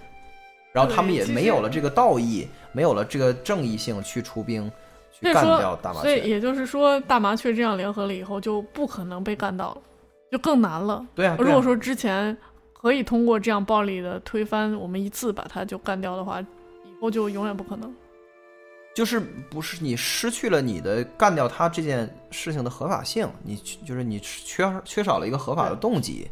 [0.72, 4.72] 然后他们也没有了这个道义，没有了这个正义性去出兵
[5.20, 6.08] 去干掉，大麻雀。
[6.08, 9.82] 所以也就是说，大麻雀这样联合了以后，就不可能被干到了，
[10.34, 11.06] 就更难了。
[11.14, 12.36] 对啊，对啊如果说之前
[12.74, 17.94] 可以通过这样暴力的推翻，我们一次把它就干掉的话，以后就永远不可能。
[18.96, 19.20] 就是
[19.52, 26.28] 不是你失去了你的干掉他这件事情的合法性，你就是你缺缺少了一个合法的动机。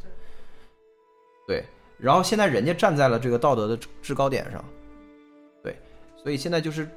[1.47, 1.63] 对，
[1.99, 4.65] 然后现在人家站在了这个道德的制制高点上，
[5.63, 5.75] 对，
[6.15, 6.89] 所以现在就是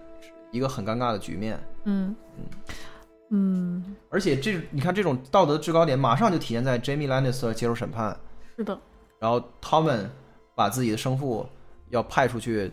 [0.51, 1.59] 一个很尴尬的局面。
[1.85, 2.45] 嗯嗯，
[4.11, 8.17] 而且这你看这种道德制高点，马上就体现在 Jamie Lannister 接受审判，
[8.57, 8.79] 是的，
[9.19, 10.07] 然后 Tommen
[10.55, 11.45] 把自己的生父
[11.91, 12.71] 要派出去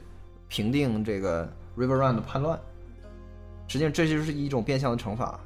[0.48, 2.60] 平定这个 River Run 的叛乱，
[3.68, 5.40] 实际上这就是一种变相的惩罚。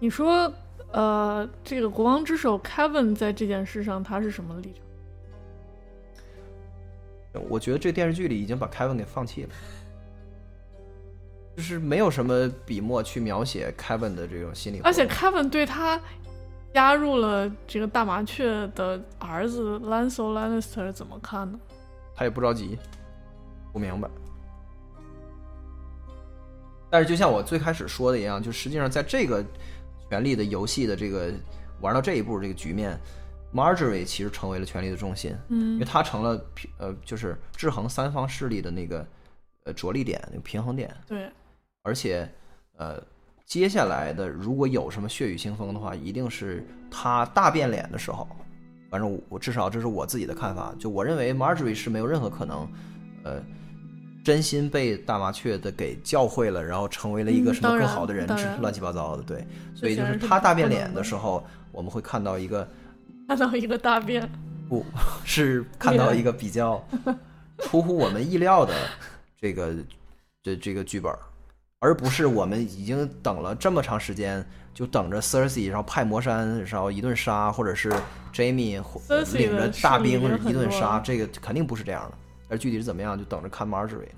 [0.00, 0.52] 你说，
[0.92, 4.72] 呃，这个国王之首 Kevin 在这件事上他是什么立
[7.32, 7.42] 场？
[7.48, 9.50] 我觉得这电视剧里已经把 Kevin 给放弃了，
[11.58, 14.80] 就是没有什么笔墨去描写凯文的这种心理。
[14.84, 16.00] 而且 Kevin 对他
[16.72, 21.58] 加入了这个大麻雀的儿子 Lancel Lannister 怎么看呢？
[22.14, 22.78] 他也不着急，
[23.72, 24.08] 不明白。
[26.88, 29.44] 但是就像我最开始说的一样，就实际上在这个
[30.08, 31.32] 权力的游戏的这个
[31.80, 32.96] 玩到这一步这个局面
[33.52, 39.04] ，Marjorie 其实成为了权力的重心，嗯因为嗯她成了平呃就是制衡三方势力的那个
[39.64, 40.96] 呃着力点、那个平衡点。
[41.04, 41.28] 对，
[41.88, 42.30] 而且，
[42.76, 43.02] 呃，
[43.46, 48.28] 接下来的如果有什么血雨腥风的话，一定是他大变脸的时候。
[48.90, 52.68] 反正我我至少这是我自己的看法，就我认为 Marjorie 是没有任何可能，
[53.22, 53.42] 呃，
[54.22, 58.26] 真心被大麻雀的给教会了，然后成为了一个什么更好的人，
[58.60, 59.22] 乱七八糟的。
[59.22, 62.68] 对，所以就是他大变脸的时候，我们会看到一个
[63.28, 64.28] 看到一个大变，
[64.68, 64.84] 不
[65.24, 66.82] 是看到一个比较
[67.58, 68.74] 出乎我们意料的
[69.38, 69.74] 这个
[70.42, 71.18] 这这个剧本儿，
[71.80, 77.88] 而不是我们已经等了这么长时间，就等着 Cersei 然后派魔山然后一顿杀，或者是
[78.32, 78.82] Jamie
[79.32, 82.18] 领着大兵一顿杀，这个肯定不是这样的。
[82.48, 84.08] 而具体是怎么样，就等着看 Marjorie。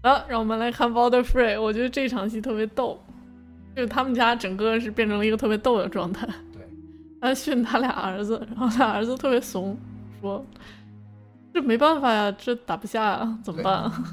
[0.00, 1.60] 啊，让我们来看 Border Free，。
[1.60, 2.98] 我觉得这场戏特别逗，
[3.76, 6.26] 就是他们家整个是变成了一个特别逗的状态。
[6.54, 6.62] 对，
[7.20, 9.76] 他训他俩儿子，然后他儿子特别怂，
[10.22, 10.42] 说
[11.52, 14.04] ：“这没办法呀，这打不下呀，怎么办啊？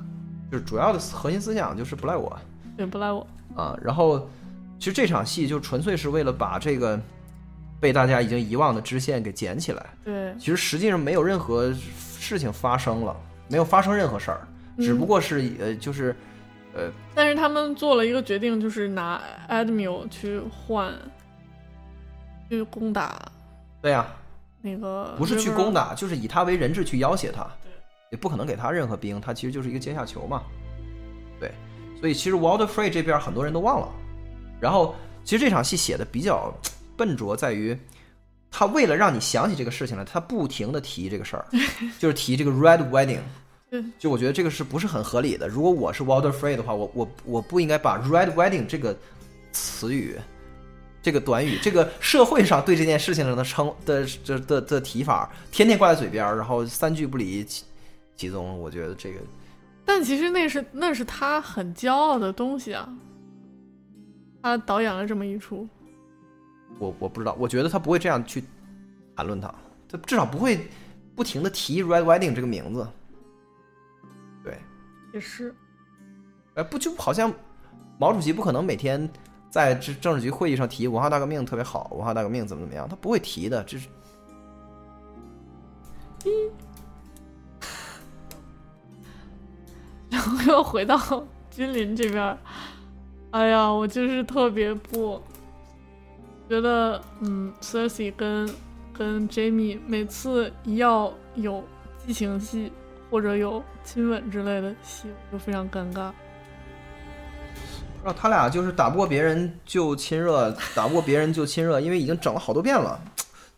[0.51, 2.37] 就是主要的核心思想就是不赖我。
[2.77, 3.25] 对，不赖我。
[3.55, 4.19] 啊，然后
[4.79, 6.99] 其实这场戏就纯粹是为了把这个
[7.79, 9.85] 被大家已经遗忘的支线给捡起来。
[10.03, 11.73] 对，其实实际上没有任何
[12.19, 13.15] 事情发生了，
[13.47, 16.15] 没有发生任何事儿，只不嗯过是呃，就是
[16.73, 20.91] 呃，但是他们做了一个决定，就是拿 Admiral 去换，
[22.49, 23.31] 去攻打
[23.81, 24.07] 对呀、
[24.61, 25.73] 那个，不是去攻。
[25.73, 27.47] 打，就是以他为人质去要挟他，
[28.11, 30.43] 也不可能给他任何兵，他其实就是一个阶下囚嘛。
[31.95, 33.89] 对，所以其实 Walder Frey 这边很多人都忘了。
[34.59, 36.53] 然后其实这场戏写的比较
[36.95, 37.77] 笨拙，在于
[38.51, 41.45] 他为了让你想起这个事情来，他不停的提这个事儿，
[41.99, 43.19] 就是提这个 Red Wedding
[43.69, 43.83] 对。
[43.99, 45.47] 就我觉得这个是不是很合理的？
[45.47, 48.97] 如果我是 Walder Frey 的话，我我我不应该把 Red Wedding 这个
[49.51, 50.17] 词语。
[51.03, 57.63] 这个短语，这个社会上对这件事情的称的的的的提法，天天挂在嘴边，然后三句不离其
[58.17, 58.59] 其中。
[58.59, 59.19] 我觉得这个
[59.85, 62.89] 但其实那是那是他很骄傲的东西啊。
[64.41, 65.67] 他导演了这么一出，
[66.77, 68.43] 我我不知道，我觉得他不会这样去
[69.15, 69.53] 谈论他。
[69.89, 70.67] 他至少不会
[71.15, 72.87] 不停的提 Red Wedding 这个名字。
[74.43, 74.59] 对，
[75.13, 75.55] 也是。
[76.53, 77.33] 哎，不就好像
[77.97, 79.09] 毛主席不可能每天
[79.49, 83.89] 在政政治局会议上提文化大革命特别好，文化大革命怎么怎么样，他不会提的，这是。
[90.15, 90.97] 然后又回到
[91.51, 92.37] 君临这边，
[93.31, 95.21] 哎呀，我就是特别不
[96.47, 98.49] 觉得，嗯，Cersei 跟
[98.93, 101.61] 跟 Jamie 每次一要有
[102.07, 102.71] 激情戏
[103.11, 106.11] 或者有亲吻之类的戏，就非常尴尬。
[108.01, 112.97] 不知道他俩就是打不过别人就亲热，打不过别人就亲热，因为已经整了好多遍了。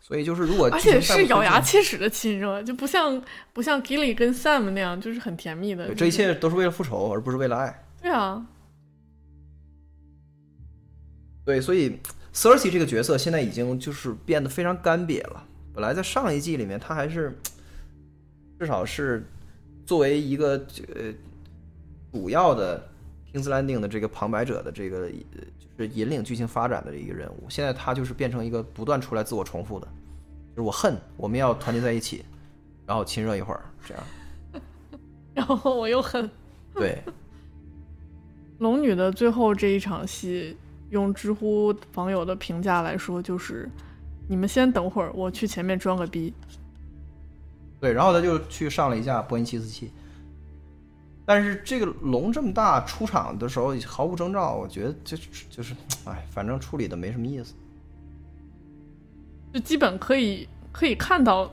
[0.08, 5.94] 所以就是如果而且是咬牙切齿的亲热，就不像不像 Gilly 跟 Sam 那样，就是很甜蜜的。
[5.94, 7.84] 这一切都是为了复仇，而不是为了爱。
[8.00, 8.46] 对啊。
[11.44, 11.98] 对，所以
[12.32, 15.44] Cersei 这个角色现在已经就是变得非常干瘪了。
[15.74, 17.38] 本来在上一季里面，他还是
[18.58, 19.22] 至少是
[19.84, 20.52] 作为一个
[20.94, 21.12] 呃
[22.10, 22.88] 主要的
[23.30, 27.46] King's Landing 的这个旁白者的这个就是引领剧情发展的一个人物。
[27.48, 29.86] 现在他就是变成一个不断出来自我重复的。
[30.54, 32.24] 就是我恨，我们要团结在一起，
[32.86, 34.02] 然后亲热一会儿，这样。
[35.34, 36.28] 然后我又恨。
[36.74, 37.02] 对。
[38.58, 40.56] 龙女的最后这一场戏，
[40.90, 43.70] 用知乎网友的评价来说，就是
[44.28, 46.34] 你们先等会儿，我去前面装个逼。
[47.80, 49.92] 对，然后他就去上了一架波音七四七。
[51.28, 55.14] 但是这个龙这么大，出场的时候毫无征兆，我觉得就
[55.50, 55.74] 就是，
[56.06, 57.52] 哎，反正处理的没什么意思。
[59.52, 61.52] 就基本可以可以看到，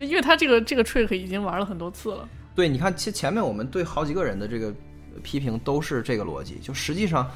[0.00, 2.28] 因为他这个这个 trick 已经玩了很多次了。
[2.56, 4.74] 对，你看前前面我们对好几个人的这个
[5.22, 6.58] 批评都是这个逻辑。
[6.60, 7.30] 就实际上，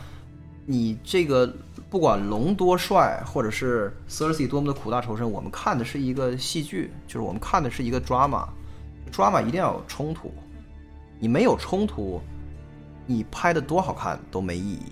[0.64, 1.54] 你这个
[1.88, 10.34] 不管龙多帅，或者是 Cersei 多么的苦大仇深，我们看的是一个戏剧，就是我们看的是一个 drama，drama 一定要有冲突。
[11.18, 12.20] 你没有冲突，
[13.06, 14.82] 你拍的多好看都没意义。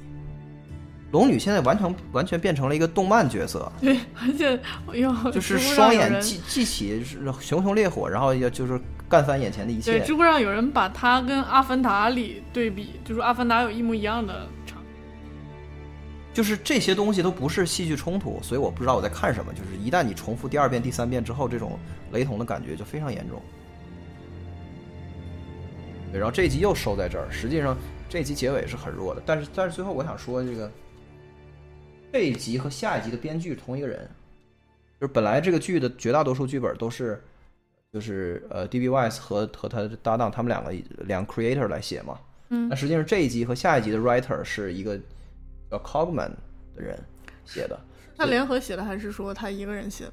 [1.12, 4.60] 龙女现在完全完全变成了一个动漫角色，对，而且
[4.92, 7.04] 又就是双眼记记起
[7.40, 9.92] 熊熊烈火，然后要就是干翻眼前的一切。
[9.92, 14.88] 对，知乎上有人把他跟《阿凡达》里对比，就说《阿凡达》有一模一样的场景。
[16.32, 19.52] 就是这些东西都不是戏剧冲突，所以我不知道我在看什么。
[19.52, 21.78] 就是一旦你重复第二遍、第三遍之后，这种
[22.10, 23.40] 雷同的感觉就非常严重。
[26.14, 27.76] 对，然后这一集又收在这儿，实际上
[28.08, 30.70] 这一集结尾是很弱的，但是但是最后我想说这个。
[32.12, 34.08] 这一集和下一集的编剧同一个人，
[35.00, 37.20] 就是本来这个剧的绝大多数剧本都是，
[37.92, 38.88] 就是呃，D.B.
[38.88, 42.16] Weiss 和和他的搭档他们两个两个 creator 来写嘛。
[42.50, 42.68] 嗯。
[42.68, 44.96] 那实际上这一集和下一集的 writer 是一个
[45.68, 46.30] 叫 Cogman
[46.76, 46.96] 的人
[47.44, 47.76] 写的。
[48.16, 50.12] 他联合写的还是说他一个人写的？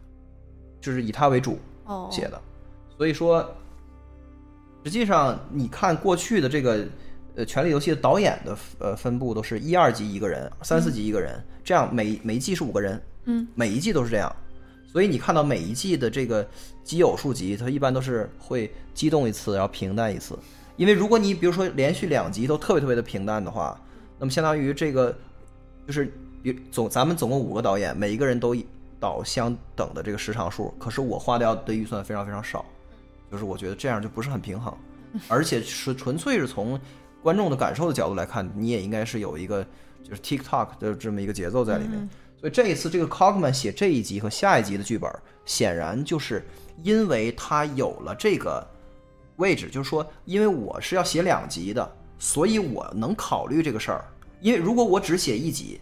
[0.82, 1.60] 就是以他为主
[2.10, 2.42] 写的。
[2.98, 3.48] 所以说，
[4.84, 6.86] 实际上你看过去的这个。
[7.34, 14.36] 呃，权力游戏的导演的呃分布都是一二级一个人，三四级一个人，这样每每一季是五个人，嗯，每一季都是这样，
[14.86, 16.46] 所以你看到每一季的这个
[16.84, 20.38] 基偶数集，它一般都是会激动一次，然后平淡一次，
[20.76, 23.80] 因为如果你比如说连续两集都特别特别的平淡的话，
[24.20, 25.18] 那么相当于这个
[25.88, 26.12] 就是
[26.44, 28.54] 比总咱们总共五个导演，每一个人都
[29.00, 32.66] 导相等的这个时长数，可是我花掉的预算非常非常少，
[33.32, 34.76] 就是我觉得这样就不是很平衡，
[35.28, 36.80] 而且是纯粹是从。
[37.24, 39.64] 观众的感受的角度来看，你也应该是有一个
[40.04, 42.10] 就是 TikTok 的这么一个节奏在里面。
[42.36, 45.08] 所以这一次这个 Cogman 写这一集和下一集的剧本，
[45.46, 46.44] 显然就是
[46.82, 48.68] 因为他有了这个
[49.36, 54.04] 位置，就是说，因为我是要写两集的，所以我能考虑这个事儿。
[54.40, 55.80] 因为如果我只写一集，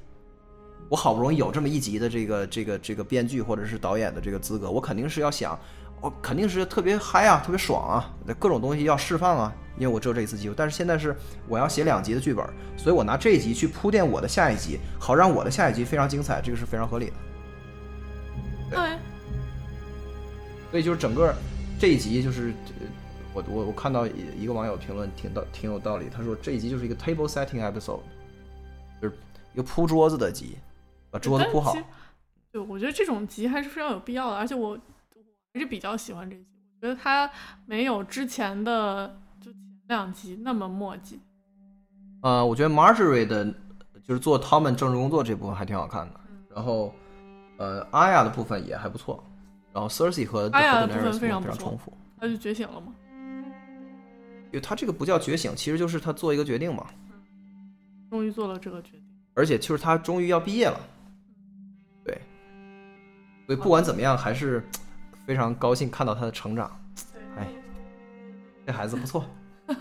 [0.89, 5.57] 我好不容易有这么一集的这个这个这个编剧或者是导演的这个资格，我肯定是要想。
[6.01, 10.55] 我肯定是特别嗨啊，特别爽啊，各种东西要释放啊，因为我只有这一次机会。
[10.55, 11.13] 但是现在是
[11.47, 12.45] 我要写两集的剧本，
[12.77, 17.13] 所以我拿这一集去铺垫我的下一集，好让我的下一集非常精彩，这个是非常合理的。
[18.69, 18.79] 对。
[20.71, 21.35] 所以就是整个
[21.77, 22.53] 这一集就是，
[23.33, 27.99] 我我我看到一个网友评论挺道挺有道理，他说这一集就是一个 table setting episode，
[29.01, 29.17] 就是
[29.53, 30.57] 一个铺桌子的集，
[31.11, 31.75] 把桌子铺好。
[32.53, 34.79] 对，我觉得这种集还是非常有必要的，而且我。
[35.53, 36.45] 还是比较喜欢这集，
[36.75, 37.29] 我觉得他
[37.65, 41.19] 没有之前的就前两集那么墨迹。
[42.21, 43.45] 呃，我觉得 Marjorie 的，
[44.03, 46.19] 就是做 Tom 政治工作这部分还挺好看的。
[46.53, 46.93] 然后，
[47.57, 49.23] 呃，阿雅的部分也还不错。
[49.73, 51.91] 然后 Cersei 和阿雅的部分非常非常重复。
[52.19, 52.93] 他就觉醒了吗？
[54.51, 56.85] 因为他这个不叫觉醒，其实就是他做一个决定嘛。
[58.11, 59.03] 终于做了这个决定。
[59.33, 60.79] 而且就是他终于要毕业了。
[62.03, 62.21] 对。
[63.47, 64.59] 所以不管怎么样，还是。
[64.61, 64.88] 非
[65.29, 66.71] 非常高兴看到他的成长。
[67.37, 67.47] 哎，
[68.65, 69.23] 这孩子不错。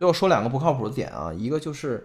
[0.00, 2.04] 最后说两个不靠谱的点啊，一个就是，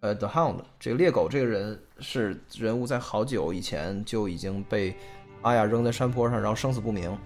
[0.00, 4.94] 呃，The Hound 这个猎狗这个人是人物，在好久以前就已经被
[5.40, 7.18] 阿雅扔在山坡上，然后生死不明。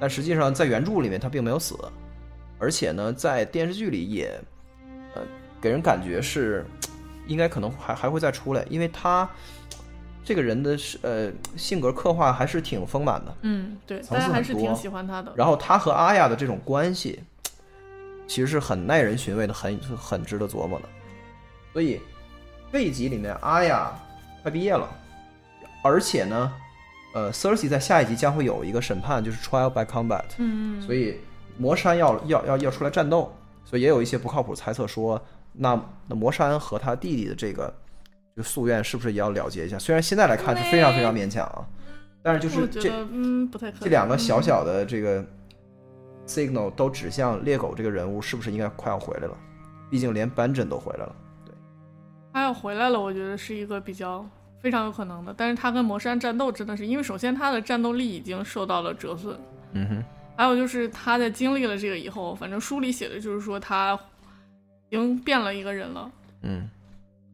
[0.00, 1.78] 但实际上在原著里面他并没有死，
[2.58, 4.42] 而且呢，在电视剧里也，
[5.14, 5.20] 呃，
[5.60, 6.64] 给人感觉是
[7.26, 9.28] 应该可能还还会再出来，因为他
[10.24, 13.34] 这个人的是呃性格刻画还是挺丰满的。
[13.42, 15.32] 嗯，对，层大家还是挺喜欢他的。
[15.36, 17.22] 然后他和阿雅的这种关系，
[18.26, 20.88] 其实是很耐人寻味的，很很值得琢磨的。
[21.72, 22.00] 所以
[22.70, 23.92] 这一集里面，阿雅
[24.42, 24.88] 快毕业了，
[25.82, 26.52] 而且呢，
[27.14, 31.18] 呃，Cersei 在下一集将会有一个审判，就是 Trial by Combat，嗯，所以
[31.58, 35.20] 魔山要要要要出来战斗，所以也有一些不靠谱猜测说，
[35.52, 37.74] 那那魔山和他弟弟的这个
[38.34, 39.78] 这个夙愿是不是也要了结一下？
[39.78, 41.66] 虽然现在来看是非常非常勉强啊，
[42.22, 43.80] 但是就是这嗯不太可能。
[43.84, 45.24] 这两个小嗯小的这个
[46.26, 49.36] signal 都指向猎狗这个人物是不是应该快要回来了？
[49.90, 51.14] 毕竟连班真都回来了。
[51.44, 51.54] 对
[52.32, 54.24] 他要回来了，我觉得是一个比较
[54.60, 55.34] 非常有可能的。
[55.36, 59.38] 但是他跟魔山战斗真的是，因为首先他的战斗力已经受到了折损，
[59.74, 63.98] 嗯哼，还有就是他在经历了这个以后，反正书里写的就是说他已
[64.96, 66.12] 经变了一个人了，
[66.42, 66.68] 嗯，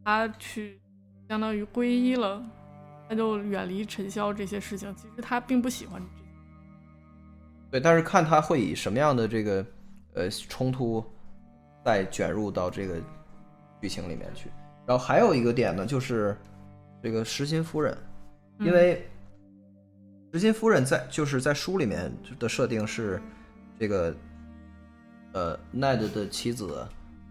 [0.05, 0.81] 他去
[1.29, 2.43] 相当于皈依了，
[3.09, 4.95] 他就远离尘嚣这些事情。
[4.97, 6.29] 其实他并不喜欢这些。
[7.71, 9.67] 对，但是看他会以什么样的这个
[10.15, 11.05] 呃冲突
[11.85, 12.95] 再卷入到这个
[13.83, 14.51] 剧情里面去。
[14.87, 16.35] 然后还有一个点呢，就是
[17.03, 17.97] 这个石心夫人，
[18.61, 19.07] 因为
[20.33, 23.21] 石心夫人在就是在书里面的设定是
[23.79, 24.15] 这个
[25.33, 26.87] 呃奈德的妻子，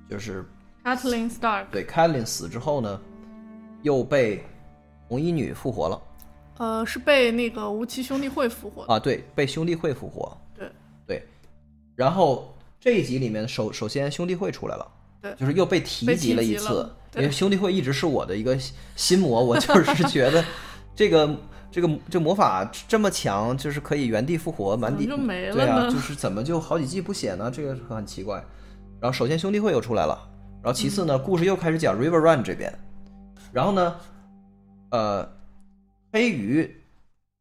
[0.10, 0.46] 就是
[0.84, 3.00] Kathleen Stark，对 c a t l i n 死之后呢，
[3.82, 4.44] 又被
[5.08, 6.02] 红衣女复活了
[6.58, 8.84] 呃，是被那个无期兄弟会复活。
[8.84, 10.36] 啊，对，被兄弟会复活。
[10.58, 10.72] 对
[11.06, 11.28] 对，
[11.96, 14.92] 然后这一集里面首首先兄弟会出来了，
[15.22, 18.58] 对就是又被提及了一次，因为兄弟会一直是我的一个
[18.96, 20.44] 心魔，我就是 觉得
[20.96, 21.38] 这个
[21.70, 27.52] 这个这魔法这么强，就是可以原地复活，满地就没了对啊，就是怎么就好几季不写呢？
[27.52, 28.44] 这个很奇怪。
[29.00, 30.18] 然后首先兄弟会又出来了，
[30.64, 31.24] 然后其次呢，嗯。
[31.24, 32.74] 故事又开始讲 River Run 这边，
[33.54, 33.96] 然后呢，
[34.90, 35.30] 呃，
[36.12, 36.76] 黑鱼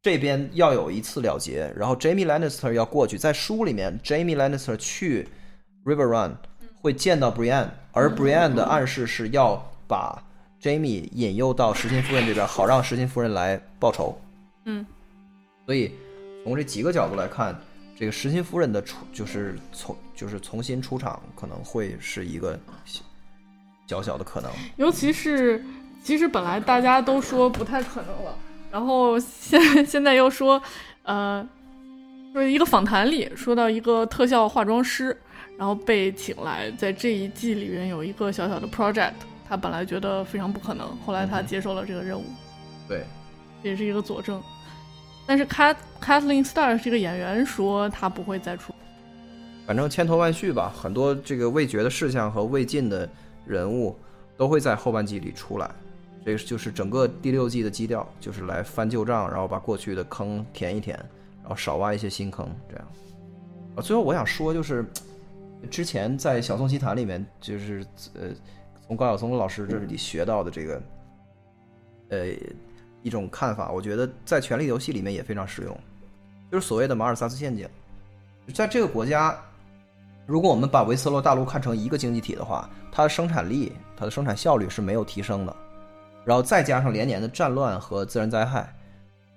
[0.01, 5.27] 这边要有一次了结，然后 Jamie Lannister 要过去，在书里面，Jamie Lannister 去
[5.83, 6.37] River Run
[6.81, 10.23] 会见到 Brienne，而 Brienne 的暗示是要把
[10.61, 14.19] Jamie 引诱到石心夫人这边，好让石心夫人来报仇。
[14.65, 14.85] 嗯，
[15.65, 15.93] 所以
[16.43, 17.59] 从这几个角度来看，
[17.97, 22.59] 这个石心夫人的出就是从就是重新出场，可能会是一个
[23.85, 24.51] 小小的可能。
[24.75, 25.63] 尤其是
[26.03, 28.35] 其实本来大家都说不太可能了，
[28.71, 30.59] 然后现现在又说，
[31.03, 31.47] 呃，
[32.33, 35.15] 就是一个访谈里说到一个特效化妆师，
[35.55, 39.13] 然后被请来，在这一季里面有一个小小的 project，
[39.47, 42.25] 他本来觉得非常不可能，后来他接受了这个任务，
[42.87, 43.05] 对，
[43.61, 44.41] 也是一个佐证。
[45.27, 48.73] 但是 Cat Kathleen Starr 这个演员说他不会再出，
[49.67, 53.07] 反正千头万绪吧，很多这个未决的事项和未尽的
[53.45, 53.93] 人物
[54.37, 55.69] 都会在后半季里出来。
[56.23, 60.97] 这就是整个第六季的基调，就是来翻旧账，然后把过去的坑填一填，
[61.41, 62.87] 然后少挖一些新坑，这样。
[63.75, 64.85] 啊，最后我想说就是，
[65.69, 68.29] 之前在《小松奇谈》里面，就是呃，
[68.87, 70.81] 从高晓松老师这里学到的这个，
[72.09, 72.27] 呃，
[73.03, 75.77] 一种看法，我觉得在《权力游戏》里面也非常实用，
[76.51, 77.67] 就是所谓的马尔萨斯陷阱。
[78.53, 79.37] 在这个国家，
[80.27, 85.55] 如果我们把维斯洛大陆看成一个经济体的话，它的生产力、它的生产效率是没有提升的。
[86.25, 88.75] 然后再加上连年的战乱和自然灾害，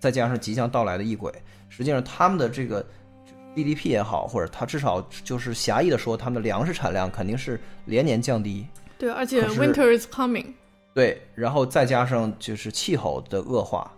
[0.00, 1.32] 再加上即将到来的异鬼，
[1.68, 2.84] 实际上他们的这个
[3.54, 8.66] GDP 也好，或者它至少就是狭义的说，他们的粮食产量肯定是连年降低。
[8.98, 10.46] 对，而且 Winter is coming，
[10.92, 13.88] 对，然后再加上就是气候的恶化，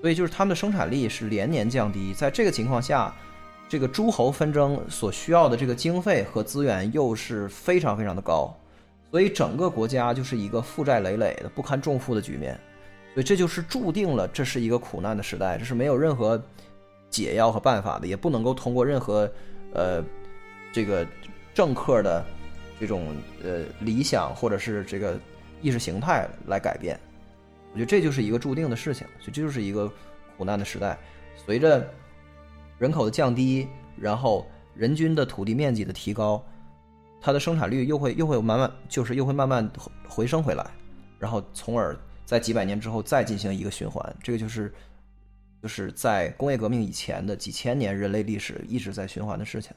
[0.00, 2.14] 所以就是他们的生产力是连年降低。
[2.14, 3.12] 在这个情况下，
[3.72, 8.54] 这个诸侯纷争所需要的这个经费和资源又是非常非常的高，
[9.10, 12.52] 所以整个国家就是一个负债累累的不堪重负的局面。
[13.14, 16.38] 所以这就是注定了这是一个苦难的时代，这是没有任何
[17.08, 19.20] 解药和办法的，也不能够通过任何
[19.72, 20.04] 呃
[20.70, 21.06] 这个
[21.54, 22.22] 政客的
[22.78, 25.18] 这种呃理想或者是这个
[25.62, 27.00] 意识形态来改变。
[27.72, 29.90] 我觉得这就是一个注定的事情，所以这就是一个
[30.36, 30.98] 苦难的时代。
[31.46, 31.90] 随着
[32.82, 36.44] 人口的降低，然后人均的土地面积的提高，
[37.20, 39.70] 它的生产率又会又会慢慢就是又会慢慢
[40.08, 40.68] 回升回来，
[41.16, 44.74] 然后从而在几百年之后再进行一个循环，这个就是
[45.62, 49.70] 就是在工业革命以前的几千年人类历史一直在循环的事情。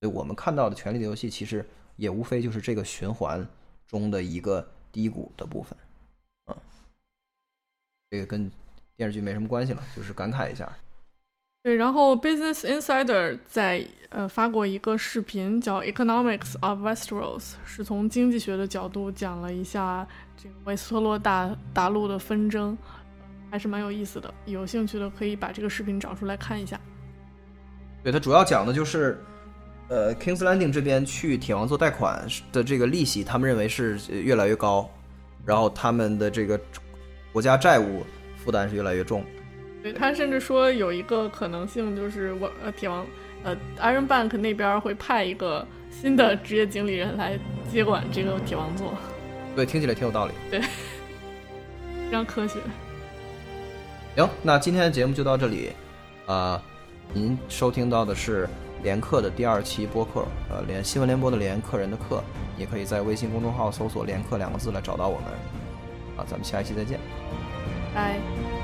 [0.00, 1.64] 所以我们看到的《权力的游戏》其实
[1.94, 3.46] 也无非就是这个循环
[3.86, 5.78] 中的一个低谷的部分，
[6.46, 6.56] 嗯，
[8.10, 8.50] 这个跟
[8.96, 10.76] 电视剧没什么关系了，就是感慨一下。
[11.66, 20.06] 对，然后 Business Insider 在呃发过一个视频，叫《Economics of Westeros》，是从经济学的角度讲了一下
[20.36, 22.78] 这个维斯特洛大大陆的纷争，
[23.50, 24.32] 还是蛮有意思的。
[24.44, 26.80] 有兴趣的可以把这个视频找出来看一下。
[28.04, 29.20] 对，它主要讲的就是，
[29.88, 34.88] 呃，Kings Landing 这边去铁王座贷款的这个利息，他们认为是越来越高，
[35.44, 36.60] 然后他们的这个
[37.32, 38.04] 国家债务
[38.36, 39.24] 负担是越来越重。
[39.86, 43.06] 对他甚至说有一个可能性就是我呃铁王
[43.44, 47.38] 呃 Iron Bank 那边会派一个新的职业经理人来
[47.70, 48.94] 接管这个铁王座，
[49.54, 50.32] 对，听起来挺有道理。
[50.50, 52.58] 对非常科学。
[54.16, 55.70] 行，那今天的节目就到这里。
[56.26, 56.60] 啊、
[57.12, 58.48] 您收听到的是
[58.82, 62.20] 连客的第二期播客，呃，连新闻联播的连客人的客，
[62.58, 65.26] 也可以在微信公众号搜索“连客”两个字来找到我们。
[66.16, 66.98] 啊，咱们下一期再见。
[67.94, 68.55] 拜。